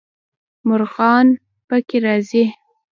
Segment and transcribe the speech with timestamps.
[0.67, 1.27] مرغان
[1.67, 2.45] پکې راځي.